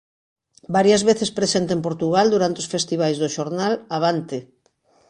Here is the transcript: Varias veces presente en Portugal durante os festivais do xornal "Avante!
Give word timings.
Varias 0.75 1.01
veces 1.09 1.29
presente 1.39 1.71
en 1.75 1.81
Portugal 1.87 2.25
durante 2.33 2.61
os 2.63 2.71
festivais 2.73 3.17
do 3.21 3.27
xornal 3.35 3.73
"Avante! 3.97 4.37